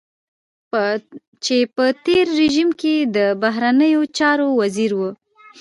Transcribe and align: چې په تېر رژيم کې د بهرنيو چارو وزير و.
چې 1.43 1.57
په 1.75 1.85
تېر 2.05 2.25
رژيم 2.41 2.69
کې 2.81 2.95
د 3.15 3.17
بهرنيو 3.41 4.01
چارو 4.17 4.47
وزير 4.61 4.91
و. 4.95 5.01